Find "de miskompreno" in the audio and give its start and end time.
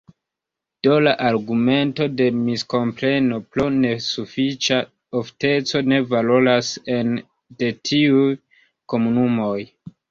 2.21-3.39